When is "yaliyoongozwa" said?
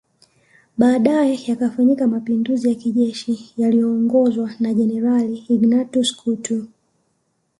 3.57-4.51